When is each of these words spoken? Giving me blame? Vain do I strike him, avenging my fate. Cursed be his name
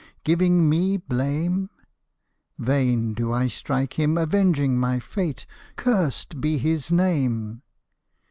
Giving 0.23 0.67
me 0.67 0.97
blame? 0.97 1.69
Vain 2.57 3.13
do 3.13 3.31
I 3.31 3.45
strike 3.45 3.99
him, 3.99 4.17
avenging 4.17 4.75
my 4.75 4.99
fate. 4.99 5.45
Cursed 5.77 6.41
be 6.41 6.57
his 6.57 6.91
name 6.91 7.61